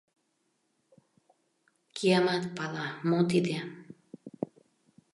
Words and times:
—Киямат 1.95 2.43
пала, 2.57 2.87
мо 3.09 3.19
тиде! 3.29 3.57